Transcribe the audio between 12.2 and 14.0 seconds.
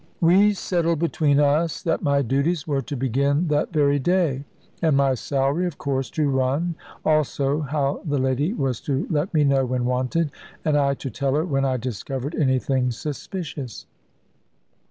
anything suspicious.